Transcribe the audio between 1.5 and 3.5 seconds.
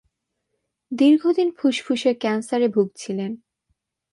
ফুসফুসের ক্যান্সারে ভুগছিলেন।